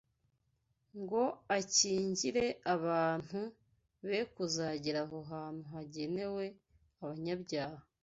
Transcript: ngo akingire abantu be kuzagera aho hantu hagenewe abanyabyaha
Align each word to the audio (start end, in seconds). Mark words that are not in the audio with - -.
ngo 1.01 1.21
akingire 1.57 2.45
abantu 2.73 3.41
be 4.07 4.19
kuzagera 4.33 4.99
aho 5.05 5.17
hantu 5.31 5.63
hagenewe 5.73 6.43
abanyabyaha 7.01 7.83